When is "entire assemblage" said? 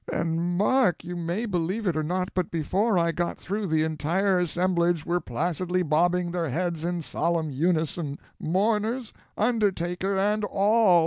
3.83-5.05